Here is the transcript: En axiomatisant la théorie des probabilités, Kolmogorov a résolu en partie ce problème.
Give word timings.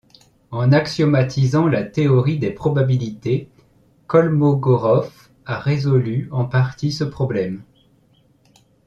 En 0.49 0.71
axiomatisant 0.71 1.67
la 1.67 1.83
théorie 1.83 2.39
des 2.39 2.49
probabilités, 2.49 3.51
Kolmogorov 4.07 5.29
a 5.45 5.59
résolu 5.59 6.27
en 6.31 6.45
partie 6.45 6.91
ce 6.91 7.03
problème. 7.03 7.61